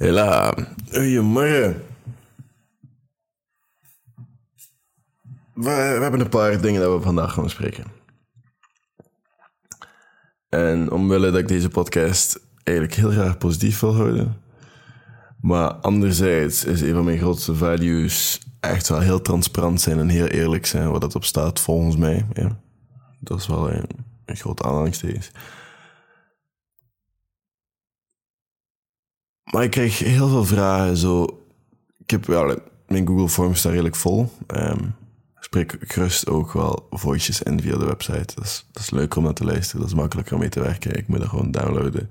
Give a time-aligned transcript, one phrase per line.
[0.00, 0.54] Hela,
[0.92, 1.82] goedemorgen.
[5.54, 7.84] We, we hebben een paar dingen dat we vandaag gaan bespreken.
[10.48, 14.40] En omwille dat ik deze podcast eigenlijk heel graag positief wil houden.
[15.40, 20.26] Maar anderzijds is een van mijn grootste values echt wel heel transparant zijn en heel
[20.26, 22.26] eerlijk zijn, wat dat op staat volgens mij.
[22.32, 22.60] Ja.
[23.18, 23.86] Dat is wel een,
[24.26, 25.30] groot aanhalingstekens.
[29.52, 30.96] Maar ik krijg heel veel vragen.
[30.96, 31.44] Zo.
[31.98, 32.56] Ik heb, ja,
[32.86, 34.32] mijn Google Forms staat redelijk vol.
[34.46, 34.94] Um,
[35.40, 38.34] spreek gerust ook wel voices in via de website.
[38.34, 39.80] Dat is, leuk om naar te luisteren.
[39.80, 40.96] Dat is makkelijker om mee te werken.
[40.96, 42.10] Ik moet dat gewoon downloaden.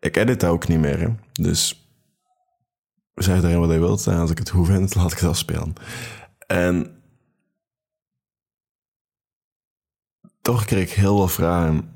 [0.00, 1.16] Ik edit dat ook niet meer.
[1.32, 1.86] Dus
[3.14, 4.06] zeg daarin wat hij wilt.
[4.06, 5.72] En als ik het goed vind, laat ik het afspelen.
[6.46, 7.02] En
[10.42, 11.94] toch krijg ik heel veel vragen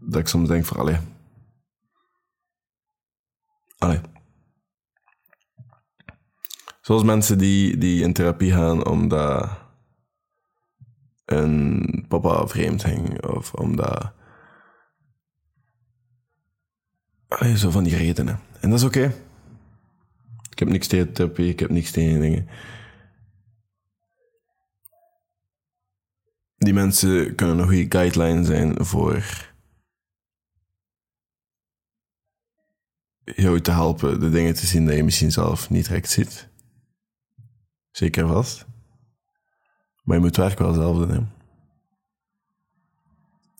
[0.00, 0.98] dat ik soms denk van, allee.
[3.78, 4.00] Allee.
[6.88, 9.50] Zoals mensen die, die in therapie gaan omdat
[11.24, 14.12] een papa vreemd ging of omdat...
[17.28, 18.40] Allee, zo van die redenen.
[18.60, 19.14] En dat is oké.
[20.50, 22.48] Ik heb niks tegen therapie, ik heb niks tegen dingen.
[26.56, 29.52] Die mensen kunnen een goede guideline zijn voor
[33.24, 36.47] jou te helpen de dingen te zien dat je misschien zelf niet direct ziet.
[37.90, 38.66] Zeker vast.
[40.02, 41.10] Maar je moet het werk wel zelf doen.
[41.10, 41.20] Hè.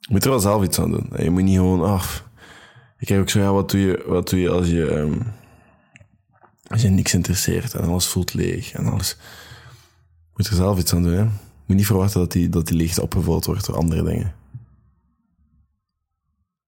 [0.00, 1.10] Je moet er wel zelf iets aan doen.
[1.16, 2.24] Je moet niet gewoon af.
[2.98, 5.22] Ik krijg ook zo, ja, wat doe je, wat doe je als je, um,
[6.66, 9.16] als je niks interesseert en alles voelt leeg en alles.
[10.20, 11.12] Je moet er zelf iets aan doen.
[11.12, 11.22] Hè.
[11.22, 11.28] Je
[11.66, 14.34] moet niet verwachten dat die, dat die leegte opgevuld wordt door andere dingen.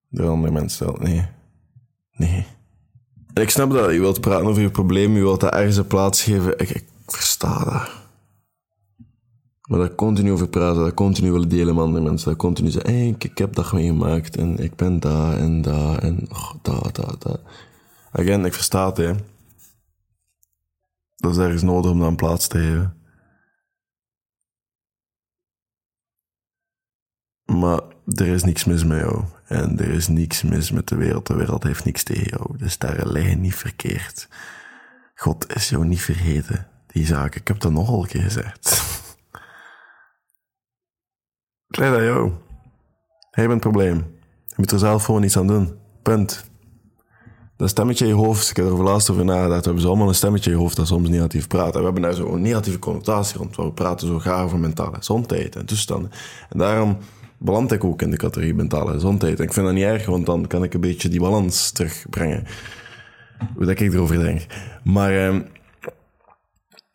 [0.09, 0.95] Door andere mensen.
[0.99, 1.27] Nee.
[2.13, 2.47] Nee.
[3.35, 3.93] Ik snap dat.
[3.93, 6.59] Je wilt praten over je probleem, je wilt dat ergens een plaats geven.
[6.59, 7.91] Ik versta dat.
[9.71, 12.29] Maar daar continu over praten, dat continu willen delen met andere mensen.
[12.29, 16.53] Dat continu zeggen, ik, heb dat meegemaakt en ik ben daar en daar en oh,
[16.63, 17.39] daar, daar, daar.
[18.13, 19.13] Again, ik versta het, hè.
[21.17, 22.95] Dat is ergens nodig om dat een plaats te geven.
[27.45, 29.25] Maar er is niks mis met jou.
[29.47, 31.27] En er is niks mis met de wereld.
[31.27, 32.59] De wereld heeft niks tegen jou.
[32.59, 34.29] Dus daar lig je niet verkeerd.
[35.15, 36.70] God is jou niet vergeten.
[36.93, 37.35] Die zaak.
[37.35, 38.83] Ik heb dat nogal een keer gezegd.
[41.69, 42.33] Aan jou.
[43.31, 43.97] Hij bent het probleem.
[44.47, 45.79] Je moet er zelf gewoon iets aan doen.
[46.03, 46.49] Punt.
[47.57, 49.65] Dat stemmetje in je hoofd, ik heb er laatst over nagedacht.
[49.65, 51.73] We hebben allemaal een stemmetje in je hoofd dat soms negatief praat.
[51.73, 53.57] En we hebben daar zo'n negatieve connotatie rond.
[53.57, 56.11] We praten zo graag over mentale gezondheid en toestanden.
[56.49, 56.99] En daarom
[57.39, 59.39] beland ik ook in de categorie mentale gezondheid.
[59.39, 62.45] En ik vind dat niet erg, want dan kan ik een beetje die balans terugbrengen.
[63.55, 64.47] Hoe dat ik erover denk.
[64.85, 65.37] Maar eh,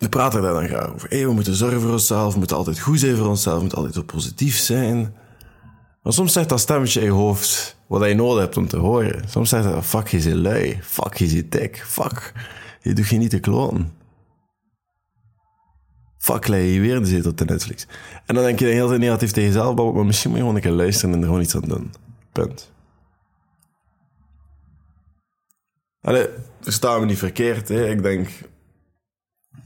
[0.06, 1.10] we praten daar dan graag over.
[1.10, 4.06] We moeten zorgen voor onszelf, we moeten altijd goed zijn voor onszelf, we moeten altijd
[4.06, 5.16] positief zijn.
[6.04, 9.30] Maar soms zegt dat stemmetje in je hoofd wat je nodig hebt om te horen.
[9.30, 10.80] Soms zegt dat, fuck, je zit lui.
[10.82, 11.84] Fuck, je zit dik.
[11.88, 12.34] Fuck,
[12.82, 13.94] je doet je niet te kloten.
[16.18, 17.88] Fuck, lei je weer de zetel op de Netflix.
[18.26, 20.72] En dan denk je heel negatief tegen jezelf, maar misschien moet je gewoon een keer
[20.72, 21.94] luisteren en er gewoon iets aan doen.
[22.32, 22.72] Punt.
[26.02, 26.28] Allee,
[26.62, 27.90] verstaan we niet verkeerd, hè.
[27.90, 28.30] Ik denk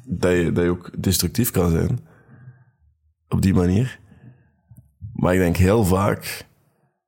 [0.05, 1.99] dat je, dat je ook destructief kan zijn.
[3.27, 3.99] Op die manier.
[5.13, 6.45] Maar ik denk heel vaak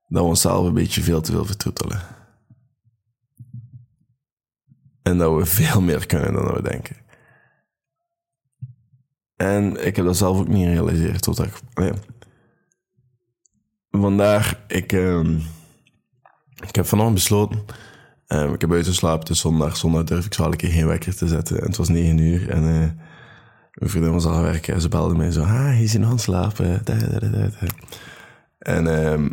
[0.08, 2.02] dat we onszelf een beetje veel te veel vertroetelen.
[5.02, 6.96] En dat we veel meer kunnen dan we denken.
[9.36, 11.60] En ik heb dat zelf ook niet gerealiseerd tot ik.
[13.92, 15.30] Vandaar, ik, uh,
[16.56, 17.66] ik heb vanochtend besloten.
[18.34, 19.78] Uh, ik heb buiten slapen, dus zondag.
[19.78, 21.60] Zondag durf ik zo een keer geen wekker te zetten.
[21.60, 22.50] En het was negen uur.
[22.50, 22.90] En uh,
[23.74, 24.74] mijn vriendin was al werken.
[24.74, 26.86] En ze belde mij zo: Ah, je is nog aan het slapen.
[28.58, 29.30] En uh,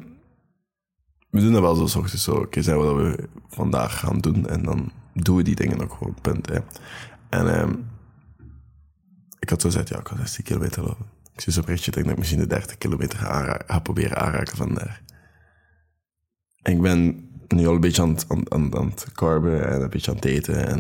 [1.31, 2.33] we doen dat wel zo ochtends zo.
[2.33, 4.49] Oké, zeggen wat we vandaag gaan doen.
[4.49, 6.15] En dan doen we die dingen ook gewoon.
[6.23, 6.49] Punt.
[6.49, 6.59] Hè.
[7.29, 7.75] En ehm,
[9.39, 11.07] ik had zo gezegd, ja, ik ga 16 kilometer lopen.
[11.35, 15.01] Ik zie zo'n berichtje dat ik misschien de 30 kilometer ga, ga proberen aanraken vandaag.
[16.63, 19.91] En ik ben nu al een beetje aan aan, aan, aan het carben en een
[19.91, 20.67] beetje aan het eten.
[20.67, 20.79] En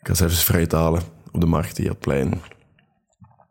[0.00, 1.02] ik ga zelfs vrij halen
[1.32, 2.30] op de markt hier op het plein.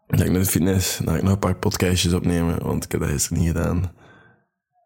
[0.07, 2.83] Dan ga ik naar de fitness, dan ga ik nog een paar podcastjes opnemen, want
[2.83, 3.91] ik heb dat gisteren niet gedaan.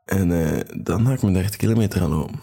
[0.06, 2.40] En uh, dan ga ik mijn 30 kilometer aan lopen.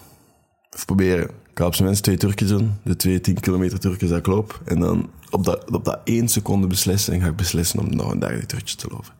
[0.70, 1.24] Of proberen.
[1.24, 2.78] Ik ga op zijn minst twee turkjes doen.
[2.82, 4.60] De twee 10 kilometer turkjes dat ik loop.
[4.64, 7.12] En dan op dat, op dat één seconde beslissen.
[7.12, 9.12] En ga ik beslissen om nog een derde turkje te lopen.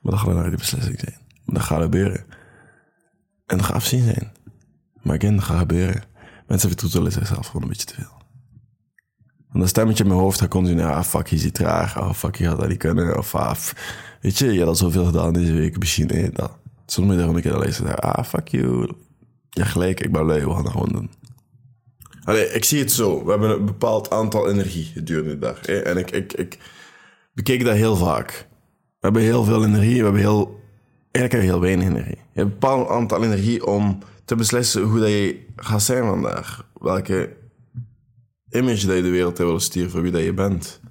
[0.00, 1.16] Maar dat gaat een harde beslissing zijn.
[1.44, 2.24] Dat gaat gebeuren.
[3.46, 4.32] En dat gaat afzien zijn.
[5.02, 6.02] Maar again, dat gaat gebeuren.
[6.46, 8.14] Mensen vertroetelen zichzelf gewoon een beetje te veel.
[9.52, 12.36] En dat stemmetje in mijn hoofd gaat continu, ah fuck, je ziet raar, ah fuck,
[12.36, 13.56] je gaat dat niet kunnen, of ah,
[14.20, 16.58] weet je, je had al zoveel gedaan deze week, misschien, nee, dat.
[16.86, 18.92] Soms moet je gewoon een keer luisteren, ah fuck you,
[19.50, 21.10] ja gelijk, ik ben lui, we gaan dat gewoon doen.
[22.24, 25.62] Allee, ik zie het zo, we hebben een bepaald aantal energie gedurende de dag.
[25.62, 26.58] En ik, ik, ik
[27.32, 28.48] bekijk dat heel vaak.
[28.70, 30.60] We hebben heel veel energie, we hebben heel,
[31.18, 32.24] eigenlijk hebben we heel weinig energie.
[32.32, 36.68] Je hebt een bepaald aantal energie om te beslissen hoe dat je gaat zijn vandaag.
[36.80, 37.36] Welke
[38.50, 40.80] image dat je de wereld wil sturen voor wie dat je bent.
[40.82, 40.88] Je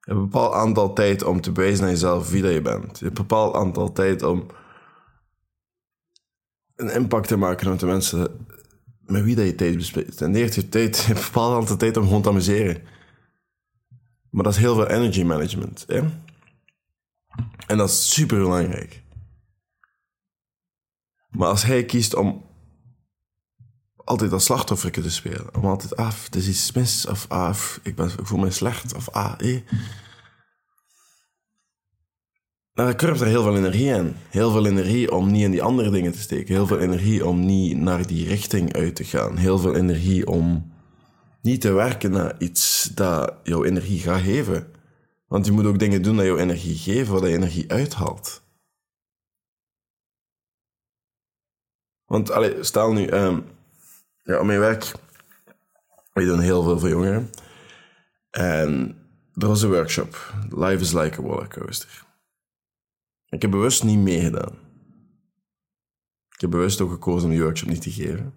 [0.00, 2.98] hebt een bepaald aantal tijd om te bewijzen aan jezelf wie dat je bent.
[2.98, 4.46] Je hebt een bepaald aantal tijd om
[6.76, 8.46] een impact te maken op de mensen
[9.00, 10.20] met wie dat je tijd.
[10.20, 12.82] En je tijd, je hebt een bepaald aantal tijd om gewoon te amuseren.
[14.30, 15.84] Maar dat is heel veel energy management.
[15.86, 16.00] Hè?
[17.66, 19.02] En dat is super belangrijk.
[21.30, 22.44] Maar als hij kiest om
[24.04, 25.54] altijd dat slachtoffer te spelen.
[25.54, 28.94] Om altijd, af, het is iets mis, of af, ik, ben, ik voel me slecht,
[28.94, 29.60] of ah, eh.
[32.72, 34.14] Dan kruipt er heel veel energie in.
[34.28, 36.54] Heel veel energie om niet in die andere dingen te steken.
[36.54, 39.36] Heel veel energie om niet naar die richting uit te gaan.
[39.36, 40.72] Heel veel energie om
[41.42, 44.66] niet te werken naar iets dat jouw energie gaat geven.
[45.28, 48.42] Want je moet ook dingen doen dat jouw energie geven, waar je energie uithaalt.
[52.10, 53.44] Want, allez, stel nu, um,
[54.22, 54.92] ja, op mijn werk,
[56.12, 57.30] we doen heel veel voor jongeren.
[58.30, 58.96] En
[59.34, 62.06] er was een workshop, Life is like a rollercoaster.
[63.28, 64.58] Ik heb bewust niet meegedaan.
[66.30, 68.34] Ik heb bewust ook gekozen om die workshop niet te geven.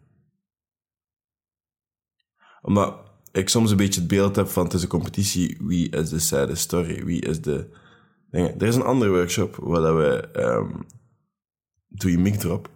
[2.61, 6.09] Omdat ik soms een beetje het beeld heb van het is een competitie, wie is
[6.09, 7.69] de sad story, wie is de...
[8.31, 10.29] Er is een andere workshop waar we...
[10.35, 10.85] Um,
[11.87, 12.71] doe je mic erop.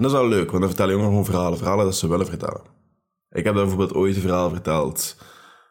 [0.00, 1.58] En dat is wel leuk, want dan vertellen jongeren gewoon verhalen.
[1.58, 2.62] Verhalen dat ze willen vertellen.
[3.30, 5.16] Ik heb bijvoorbeeld ooit een verhaal verteld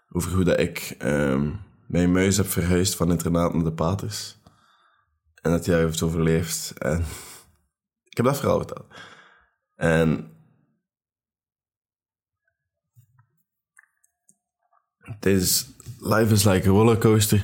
[0.09, 4.37] over hoe dat ik um, mijn muis heb verhuisd van internaat naar de paters.
[5.41, 6.73] En dat hij heeft overleefd.
[6.77, 6.97] En
[8.09, 8.85] ik heb dat verhaal verteld.
[9.75, 10.31] En
[15.19, 15.67] tijdens
[15.99, 17.43] Life is like a rollercoaster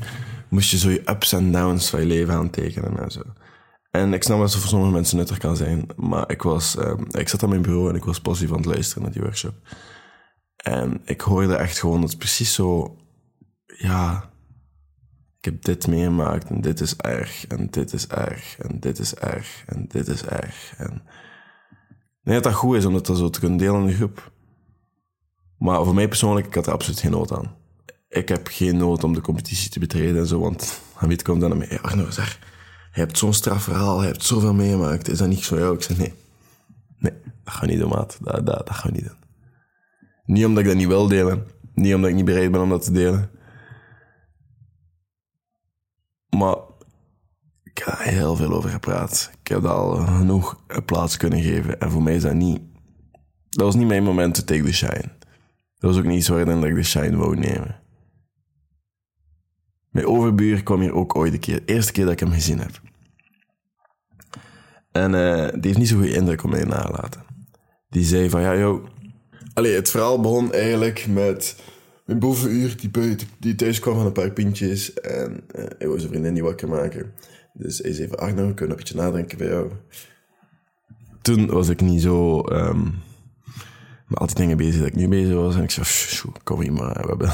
[0.49, 3.21] moest je zo je ups en downs van je leven aantekenen en zo.
[3.99, 6.93] En ik snap dat het voor sommige mensen nuttig kan zijn, maar ik, was, uh,
[7.11, 9.53] ik zat aan mijn bureau en ik was positief aan het luisteren naar die workshop.
[10.55, 12.97] En ik hoorde echt gewoon, dat het precies zo,
[13.65, 14.29] ja,
[15.37, 19.15] ik heb dit meegemaakt en dit is erg en dit is erg en dit is
[19.15, 20.73] erg en dit is erg.
[20.77, 21.01] En
[22.25, 24.31] denk dat dat goed is om dat zo te kunnen delen in de groep.
[25.57, 27.55] Maar voor mij persoonlijk, ik had er absoluut geen nood aan.
[28.09, 31.41] Ik heb geen nood om de competitie te betreden en zo, want dan weet komt
[31.41, 32.39] dan naar mij, Arno, zeg,
[32.99, 35.75] hebt zo'n straf verhaal, je hebt zoveel meegemaakt, is dat niet zo jou?
[35.75, 36.13] Ik zeg, nee,
[36.97, 37.13] nee,
[37.43, 38.17] dat ga we niet doen, maat.
[38.21, 39.17] Dat, gaan we niet doen.
[40.25, 42.83] Niet omdat ik dat niet wil delen, niet omdat ik niet bereid ben om dat
[42.83, 43.29] te delen,
[46.29, 46.55] maar
[47.63, 49.31] ik heb daar heel veel over gepraat.
[49.41, 51.79] Ik heb al genoeg plaats kunnen geven.
[51.79, 52.61] En voor mij is dat niet...
[53.49, 55.11] Dat was niet mijn moment to take the shine.
[55.77, 57.83] Dat was ook niet zo dat ik de shine wou nemen.
[59.95, 61.65] Mijn overbuur kwam hier ook ooit een keer.
[61.65, 62.81] De eerste keer dat ik hem gezien heb.
[64.91, 67.23] En uh, die heeft niet zo'n goede indruk op mij nalaten.
[67.89, 68.85] Die zei van, ja joh...
[69.53, 71.63] Allee, het verhaal begon eigenlijk met
[72.05, 74.93] mijn bovenuur die, die thuis kwam van een paar pintjes.
[74.93, 77.13] En uh, hij wou zijn vriendin niet wakker maken.
[77.53, 79.71] Dus hij zei van, ach nou, we kunnen een beetje nadenken bij jou.
[81.21, 82.43] Toen was ik niet zo...
[82.51, 82.93] Um,
[84.07, 85.55] met altijd dingen bezig dat ik nu bezig was.
[85.55, 87.01] En ik zei, kom hier maar.
[87.01, 87.31] We hebben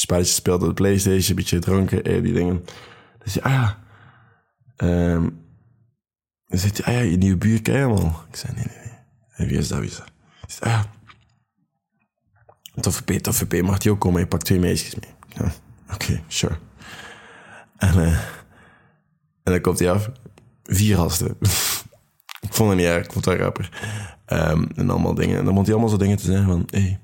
[0.00, 2.64] spelletjes gespeeld op de Playstation, een beetje gedronken, eh, die dingen.
[3.24, 3.86] Dus ja, ah ja.
[5.12, 5.46] Um,
[6.46, 7.90] dan ah ja, je nieuwe buur ken.
[8.30, 8.98] Ik zei, nee, nee, nee.
[9.34, 10.10] En wie is dat, wie is dat?
[10.40, 10.96] Hij zei, ah ja.
[12.80, 14.20] Toffe P, Toffe P, mag die ook komen?
[14.20, 15.10] Je pakt twee meisjes mee.
[15.28, 15.52] Ja,
[15.94, 16.58] oké, sure.
[17.76, 18.12] En, uh,
[19.42, 20.10] en dan komt hij af.
[20.62, 21.36] Vier gasten.
[22.46, 23.70] ik vond het niet erg, ik vond het wel rapper.
[24.26, 25.38] Um, en allemaal dingen.
[25.38, 26.62] En dan moet hij allemaal zo dingen te zeggen van...
[26.70, 27.00] Hey,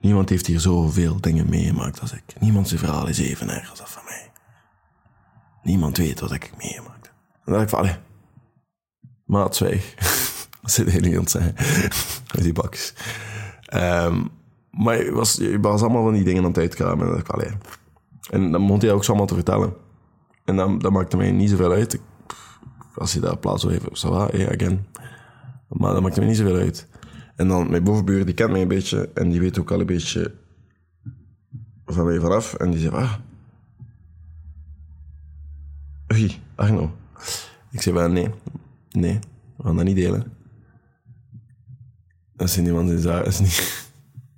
[0.00, 2.22] niemand heeft hier zoveel dingen meegemaakt als ik.
[2.40, 4.30] Niemand zijn verhaal is even erg als dat van mij.
[5.62, 7.06] Niemand weet wat ik meegemaakt.
[7.32, 7.78] En dan dacht ik van...
[7.78, 7.96] Allee,
[9.24, 9.94] maat, zwijg.
[10.62, 11.42] Wat zit hij niet aan?
[12.34, 12.94] Met die bakjes.
[13.74, 14.30] Um,
[14.70, 17.06] maar je was, je was allemaal van die dingen aan het uitkramen.
[17.06, 17.50] En, dat, allee.
[18.30, 19.74] en dan mocht hij ook zo allemaal te vertellen.
[20.44, 21.92] En dan, dat maakte mij niet zoveel uit.
[21.92, 22.00] Ik,
[22.94, 24.86] als je daar plaats wil geven, zo va, yeah, again.
[25.68, 26.88] Maar dat maakte mij niet zoveel uit.
[27.38, 29.10] En dan mijn bovenbuur, die kent mij een beetje.
[29.14, 30.34] En die weet ook al een beetje
[31.86, 32.54] van mij vanaf.
[32.54, 33.14] En die zei, ah...
[36.12, 36.94] Oei, Arno.
[37.70, 38.30] Ik zei, well, nee.
[38.90, 39.18] Nee,
[39.56, 40.32] we gaan dat niet delen.
[42.36, 43.26] Dat is niemand in zaak.
[43.26, 43.86] is niet...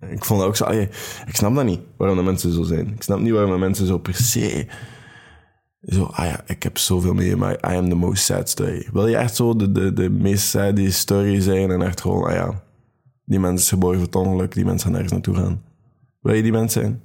[0.17, 0.65] Ik vond dat ook zo...
[0.65, 0.89] allee,
[1.27, 2.95] ik snap dat niet, waarom de mensen zo zijn.
[2.95, 4.67] Ik snap niet waarom de mensen zo per se...
[5.83, 7.67] Zo, ah ja, ik heb zoveel meegemaakt.
[7.67, 8.89] I am the most sad story.
[8.93, 12.33] Wil je echt zo de, de, de meest sad story zijn en echt gewoon, ah
[12.33, 12.63] ja,
[13.31, 15.65] die mensen is geboren voor het ongeluk, die mensen gaan nergens naartoe gaan.
[16.21, 17.03] Wil je die mensen zijn?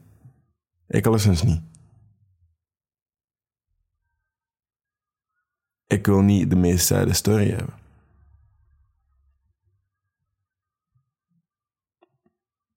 [0.87, 1.61] Ik alleszins niet.
[5.87, 7.73] Ik wil niet de meest sad story hebben.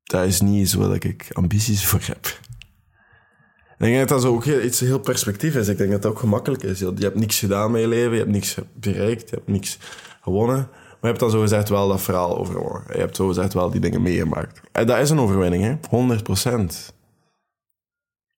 [0.03, 2.27] Dat is niet iets waar ik ambities voor heb.
[2.27, 5.69] Ik denk dat dat ook iets heel perspectief is.
[5.69, 6.79] Ik denk dat dat ook gemakkelijk is.
[6.79, 9.79] Je hebt niks gedaan met je leven, je hebt niks bereikt, je hebt niks
[10.21, 10.69] gewonnen.
[11.01, 12.83] Maar je hebt dan zo gezegd wel dat verhaal overwonnen.
[12.93, 14.61] Je hebt zo gezegd wel die dingen meegemaakt.
[14.73, 15.77] En dat is een overwinning, hè?
[15.89, 16.95] 100 procent.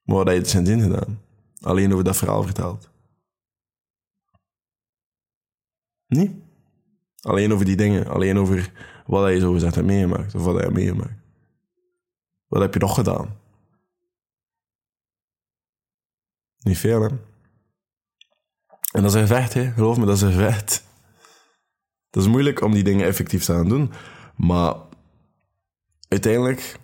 [0.03, 1.23] Maar wat heb je sindsdien gedaan?
[1.61, 2.91] Alleen over dat verhaal verteld.
[6.07, 6.33] Niet?
[7.21, 8.07] Alleen over die dingen.
[8.07, 8.73] Alleen over
[9.07, 10.35] wat je zo gezegd hebt meegemaakt.
[10.35, 11.19] Of wat je hebt meegemaakt.
[12.47, 13.39] Wat heb je nog gedaan?
[16.59, 17.09] Niet veel, hè?
[18.93, 19.73] En dat is een vecht, hè?
[19.73, 20.89] Geloof me, dat is een vecht.
[22.11, 23.93] Het is moeilijk om die dingen effectief te gaan doen.
[24.37, 24.75] Maar
[26.09, 26.77] uiteindelijk,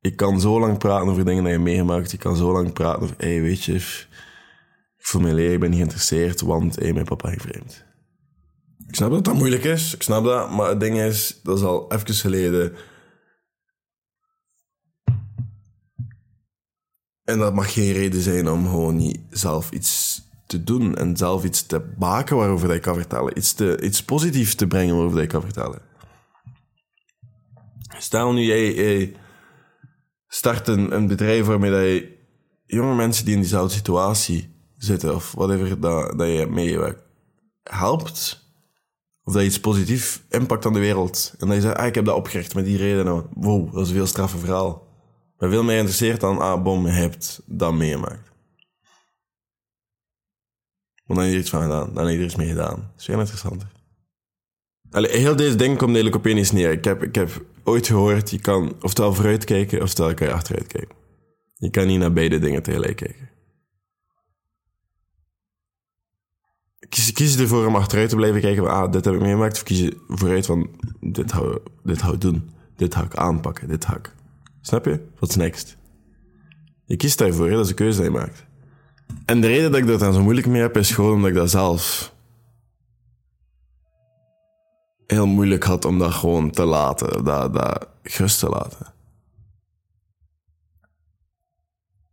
[0.00, 2.10] ik kan zo lang praten over dingen die je meegemaakt.
[2.10, 5.68] Je kan zo lang praten over, hey, weet je, ik voel me leeg, ik ben
[5.68, 7.84] niet geïnteresseerd, want hé, mijn papa is vreemd.
[8.88, 10.50] Ik snap dat dat moeilijk is, ik snap dat.
[10.50, 12.76] Maar het ding is, dat is al even geleden
[17.24, 21.44] En dat mag geen reden zijn om gewoon niet zelf iets te doen en zelf
[21.44, 23.38] iets te maken waarover je kan vertellen.
[23.38, 25.80] Iets, te, iets positiefs te brengen waarover je kan vertellen.
[27.98, 29.16] Stel nu, jij,
[30.28, 32.18] start een, een bedrijf waarmee dat je
[32.66, 36.78] jonge mensen die in diezelfde situatie zitten, of whatever dat, dat je mee
[37.62, 38.46] helpt,
[39.24, 41.34] of dat je iets positief impact aan de wereld.
[41.38, 43.26] En dat je zegt, ah, ik heb dat opgericht met die reden.
[43.34, 44.90] Wow, dat is een veel straffe verhaal
[45.42, 48.31] ben veel meer geïnteresseerd dan, ah, je hebt dat meegemaakt.
[51.06, 51.94] Want dan je er iets van gedaan.
[51.94, 52.76] Dan je er iets mee gedaan.
[52.76, 53.68] Dat is veel interessanter.
[54.90, 56.70] Allee, heel deze ding komt eigenlijk op één neer.
[56.70, 60.66] Ik heb, ik heb ooit gehoord, je kan oftewel vooruit kijken, oftewel kan je achteruit
[60.66, 60.96] kijken.
[61.54, 63.30] Je kan niet naar beide dingen tegelijk kijken.
[66.88, 69.56] Kies, kies je ervoor om achteruit te blijven kijken van, ah, dit heb ik meegemaakt,
[69.56, 73.84] of kies je vooruit van, dit hou, dit hou doen, dit ga ik aanpakken, dit
[73.84, 74.14] ga ik
[74.60, 75.00] Snap je?
[75.14, 75.76] What's next?
[76.84, 78.44] Je kiest daarvoor, dat is een keuze die je maakt.
[79.24, 81.36] En de reden dat ik dat dan zo moeilijk mee heb, is gewoon omdat ik
[81.36, 82.12] dat zelf
[85.06, 88.86] heel moeilijk had om dat gewoon te laten, dat, dat gerust te laten.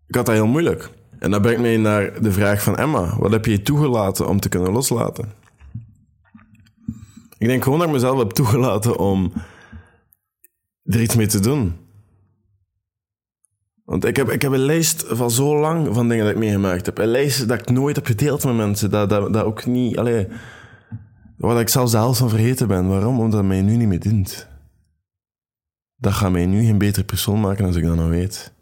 [0.08, 0.90] Ik had dat heel moeilijk.
[1.20, 3.18] En dat brengt mij naar de vraag van Emma.
[3.18, 5.34] Wat heb je toegelaten om te kunnen loslaten?
[7.38, 9.34] Ik denk gewoon dat ik mezelf heb toegelaten om
[10.84, 11.89] er iets mee te doen.
[13.90, 16.86] Want ik heb, ik heb een lijst van zo lang van dingen dat ik meegemaakt
[16.86, 16.98] heb.
[16.98, 18.90] Een lijst dat ik nooit heb gedeeld met mensen.
[18.90, 19.98] Dat, dat, dat ook niet...
[19.98, 20.28] Allee,
[21.38, 22.88] waar ik zelfs zelf van vergeten ben.
[22.88, 23.20] Waarom?
[23.20, 24.48] Omdat het mij nu niet meer dient.
[25.96, 28.54] Dat gaat mij nu geen betere persoon maken als ik dat nou weet.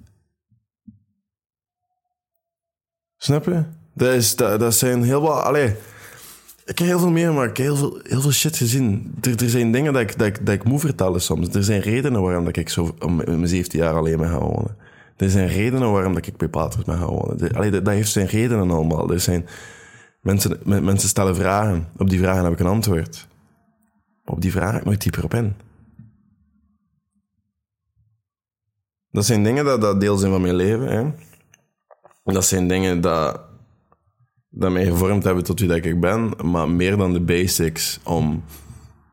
[3.18, 3.64] Snap je?
[3.94, 5.44] Dat, is, dat, dat zijn heel wat...
[5.44, 5.76] Allee,
[6.66, 7.50] ik heb heel veel meegemaakt.
[7.50, 9.16] Ik heb heel veel, heel veel shit gezien.
[9.22, 11.56] Er, er zijn dingen dat ik, dat, ik, dat ik moet vertellen soms.
[11.56, 14.86] Er zijn redenen waarom dat ik zo om mijn 17 jaar alleen ben gaan wonen.
[15.18, 17.84] Er zijn redenen waarom dat ik bij Paters ben gaan wonen.
[17.84, 19.12] Dat, heeft zijn redenen allemaal.
[19.12, 19.46] Er zijn
[20.22, 21.88] mensen, mensen stellen vragen.
[21.98, 23.28] Op die vragen heb ik een antwoord.
[24.26, 25.56] op die vragen ik nog dieper op in.
[29.12, 30.88] Dat zijn dingen dat, dat deel zijn van mijn leven.
[30.88, 31.12] Hè.
[32.24, 33.42] Dat zijn dingen dat,
[34.50, 36.34] dat mij gevormd hebben tot wie dat ik ben.
[36.44, 38.44] Maar meer dan de basics om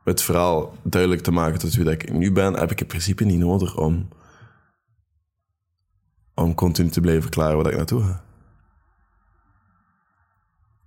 [0.03, 3.23] het verhaal duidelijk te maken tot wie dat ik nu ben, heb ik in principe
[3.23, 4.07] niet nodig om
[6.35, 8.23] om continu te blijven verklaren waar ik naartoe ga.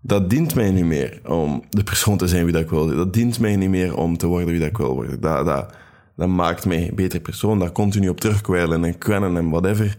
[0.00, 2.86] Dat dient mij niet meer om de persoon te zijn wie dat ik wil.
[2.86, 5.20] Dat dient mij niet meer om te worden wie dat ik wil worden.
[5.20, 5.74] Dat, dat,
[6.16, 7.58] dat maakt mij een betere persoon.
[7.58, 9.98] Daar continu op terugkwijlen en kwennen en whatever.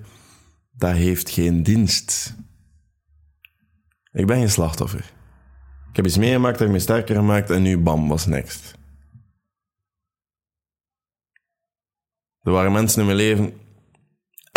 [0.72, 2.36] Dat heeft geen dienst.
[4.12, 5.14] Ik ben geen slachtoffer.
[5.90, 8.78] Ik heb iets meegemaakt, heb me sterker gemaakt en nu bam, was next.
[12.42, 13.54] Er waren mensen in mijn leven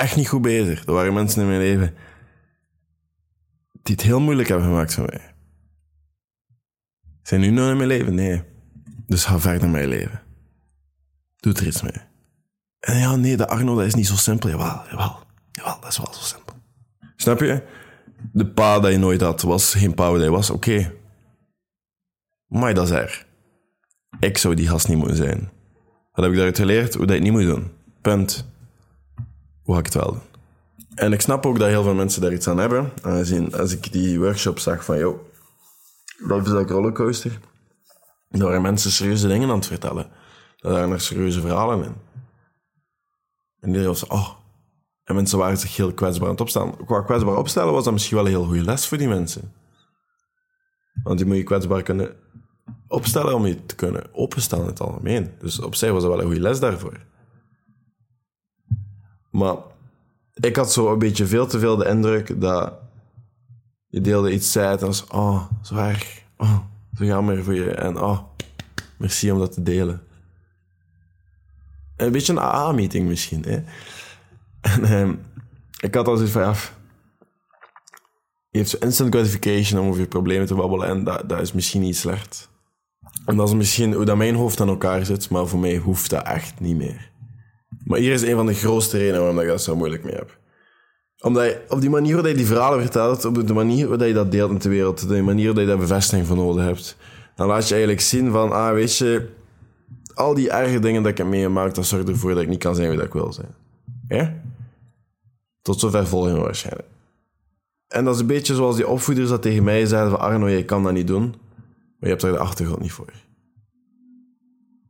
[0.03, 0.87] echt niet goed bezig.
[0.87, 1.95] Er waren mensen in mijn leven
[3.83, 5.35] die het heel moeilijk hebben gemaakt voor mij.
[7.23, 8.15] Zijn nu nog in mijn leven?
[8.15, 8.43] Nee.
[9.07, 10.23] Dus ga verder met je leven.
[11.37, 12.01] Doe er iets mee.
[12.81, 14.49] En ja, nee, de Arno, is niet zo simpel.
[14.49, 15.19] Jawel, jawel.
[15.53, 16.55] Jawel, dat is wel zo simpel.
[17.17, 17.63] Snap je?
[18.33, 20.51] De pa dat je nooit had, was geen pa dat je was.
[20.51, 20.71] Oké.
[20.71, 20.95] Okay.
[22.47, 23.27] Maar dat is er.
[24.21, 25.51] Ik zou die gast niet moeten zijn.
[26.13, 26.95] Wat heb ik daaruit geleerd?
[26.95, 27.71] Hoe dat je niet moet doen.
[28.01, 28.52] Punt.
[29.63, 30.23] Hoe ga ik het wel doen?
[30.95, 32.93] En ik snap ook dat heel veel mensen daar iets aan hebben.
[33.03, 35.19] Aangezien, als ik die workshop zag van, joh,
[36.29, 37.39] dat is een rollercoaster.
[38.29, 40.07] Daar waren mensen serieuze dingen aan het vertellen.
[40.57, 41.95] Daar waren er serieuze verhalen in.
[43.61, 44.29] En iedereen was oh.
[45.05, 46.85] En mensen waren zich heel kwetsbaar aan het opstellen.
[46.87, 49.53] Qua kwetsbaar opstellen was dat misschien wel een heel goede les voor die mensen.
[51.03, 52.17] Want die moet je kwetsbaar kunnen
[52.89, 55.31] opstellen om je te kunnen openstellen in het algemeen.
[55.39, 57.01] Dus op zich was dat wel een goede les daarvoor.
[59.33, 59.57] Maar
[60.35, 62.73] ik had zo een beetje veel te veel de indruk dat
[63.87, 66.59] je deelde iets zei als oh, zwaar, oh,
[66.95, 68.19] zo jammer voor je en oh,
[68.99, 70.03] merci om dat te delen.
[71.97, 73.45] Een beetje een AA-meeting misschien.
[73.45, 73.63] Hè?
[74.61, 75.15] En ehm,
[75.81, 76.55] ik had al zoiets van, ja,
[78.51, 81.53] je hebt zo instant gratification om over je problemen te babbelen en dat, dat is
[81.53, 82.51] misschien niet slecht.
[83.27, 86.11] En dat is misschien hoe dat mijn hoofd aan elkaar zit, maar voor mij hoeft
[86.11, 87.12] dat echt niet meer.
[87.85, 90.39] Maar hier is een van de grootste redenen waarom ik dat zo moeilijk mee heb.
[91.21, 94.15] Omdat je, op die manier waarop je die verhalen vertelt, op de manier waarop je
[94.15, 96.97] dat deelt in de wereld, de manier waarop je daar bevestiging van nodig hebt,
[97.35, 99.29] dan laat je eigenlijk zien van, ah, weet je,
[100.15, 102.75] al die erge dingen dat ik heb meegemaakt, dat zorgt ervoor dat ik niet kan
[102.75, 103.55] zijn wie dat ik wil zijn.
[104.09, 104.41] Ja?
[105.63, 106.89] Tot zover volgen we waarschijnlijk.
[107.89, 110.65] En dat is een beetje zoals die opvoeders dat tegen mij zeiden van Arno, je
[110.65, 111.35] kan dat niet doen, maar
[111.99, 113.13] je hebt daar de achtergrond niet voor.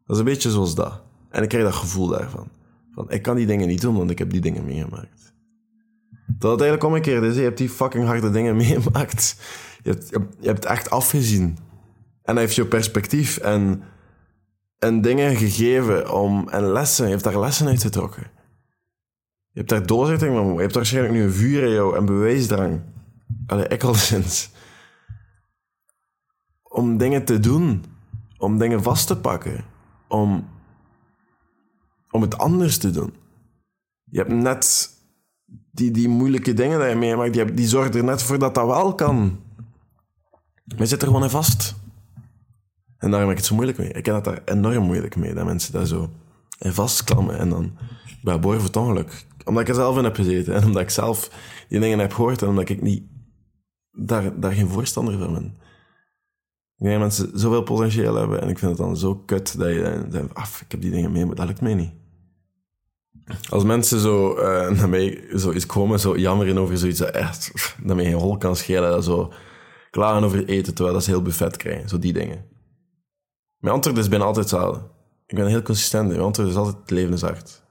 [0.05, 1.01] Dat is een beetje zoals dat.
[1.29, 2.49] En ik krijg dat gevoel daarvan.
[2.95, 5.35] Van, ik kan die dingen niet doen, want ik heb die dingen meegemaakt.
[6.27, 7.37] Dat het eigenlijk omgekeerd is.
[7.37, 9.37] Je hebt die fucking harde dingen meegemaakt.
[9.83, 10.09] Je hebt,
[10.39, 11.59] je hebt echt afgezien.
[12.23, 13.83] En hij heeft je perspectief en,
[14.79, 17.05] en dingen gegeven om, en lessen.
[17.05, 18.31] Je hebt daar lessen uit getrokken.
[19.53, 20.53] Je hebt daar doorzetting van.
[20.53, 22.81] Je hebt waarschijnlijk nu een vuur in jou en bewijsdrang.
[23.47, 24.51] Allee, ik al sinds.
[26.63, 27.85] Om dingen te doen.
[28.39, 29.65] Om dingen vast te pakken.
[30.09, 30.49] Om,
[32.13, 33.15] om het anders te doen.
[34.05, 34.91] Je hebt net
[35.71, 38.67] die, die moeilijke dingen die je meemaakt, die, die zorgen er net voor dat dat
[38.67, 39.41] wel kan.
[40.77, 41.75] Maar zit er gewoon in vast.
[42.99, 43.93] En daarom heb ik het zo moeilijk mee.
[43.93, 46.11] Ik heb het daar enorm moeilijk mee, dat mensen daar zo
[46.59, 47.77] in vastklammen en dan
[48.23, 49.27] bij boven het ongeluk.
[49.45, 51.31] Omdat ik er zelf in heb gezeten en omdat ik zelf
[51.69, 53.03] die dingen heb gehoord en omdat ik niet
[53.91, 55.45] daar, daar geen voorstander van ben.
[56.77, 59.69] Ik denk dat mensen zoveel potentieel hebben en ik vind het dan zo kut dat
[59.69, 61.93] je af, ik heb die dingen mee, maar dat lukt mij niet.
[63.49, 67.97] Als mensen zo uh, naar mij zo komen, zo jammeren over zoiets dat echt, dat
[67.97, 69.33] mij geen hol kan schelen, zo
[69.91, 72.45] klagen over eten, terwijl dat ze heel buffet krijgen, zo die dingen.
[73.59, 74.83] Mijn antwoord is bijna altijd hetzelfde.
[75.27, 76.09] Ik ben heel consistent.
[76.09, 77.63] Mijn antwoord is altijd het leven is hard.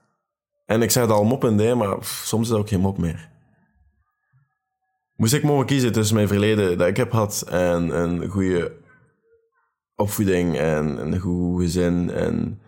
[0.65, 3.29] En ik zeg het al mop en maar soms is dat ook geen mop meer.
[5.15, 8.71] Moest ik mogen kiezen tussen mijn verleden dat ik heb gehad en een goede
[9.95, 12.60] opvoeding en een goed gezin en...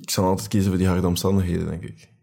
[0.00, 2.14] Ik zal altijd kiezen voor die harde omstandigheden, denk ik.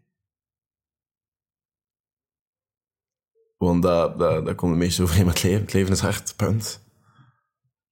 [3.57, 5.61] Want dat, dat, dat komt het meest overeen met het leven.
[5.61, 6.81] Het leven is hard, punt.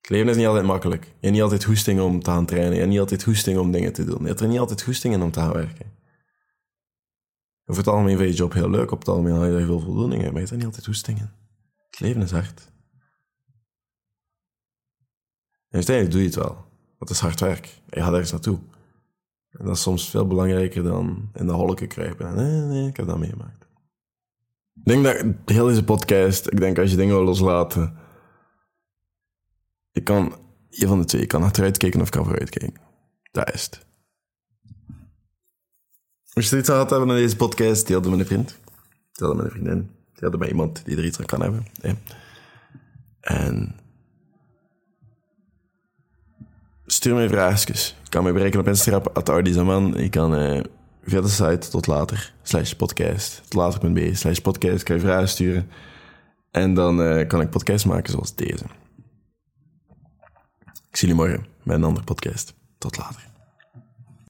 [0.01, 1.03] Het leven is niet altijd makkelijk.
[1.03, 2.71] Je hebt niet altijd hoesting om te gaan trainen.
[2.71, 4.21] Je hebt niet altijd hoesting om dingen te doen.
[4.21, 5.99] Je hebt er niet altijd hoesting in om te gaan werken.
[7.65, 8.91] Over het algemeen vind je job heel leuk.
[8.91, 11.19] Op het algemeen haal je daar veel voldoening maar je hebt er niet altijd hoesting
[11.19, 11.31] in.
[11.89, 12.71] Het leven is hard.
[15.69, 16.65] En uiteindelijk doe je het wel.
[16.99, 17.65] Dat is hard werk.
[17.89, 18.59] Je gaat ergens naartoe.
[19.51, 22.35] En dat is soms veel belangrijker dan in de holken kruipen.
[22.35, 23.65] Nee, nee, ik heb dat meegemaakt.
[24.75, 27.97] Ik denk dat heel deze podcast, ik denk als je dingen wil loslaten,
[29.91, 30.35] je kan,
[30.69, 32.81] je van de twee, je kan achteruit kijken of kan vooruit kijken.
[33.31, 33.85] Dat is het.
[36.33, 38.57] Als je iets aan had hebben in deze podcast, deelde met een vriend.
[39.11, 39.91] Deelde met een vriendin.
[40.13, 41.65] Deelde met iemand die er iets aan kan hebben.
[43.19, 43.75] En
[46.85, 48.00] stuur mij vraagjes.
[48.11, 50.61] Kan mij bereiken op Instagram, at Je kan uh,
[51.03, 55.69] via de site tot later, slash podcast, tot later.be, slash podcast, kan je vragen sturen.
[56.51, 58.63] En dan uh, kan ik podcasts maken zoals deze.
[60.89, 62.53] Ik zie jullie morgen bij een andere podcast.
[62.77, 63.30] Tot later.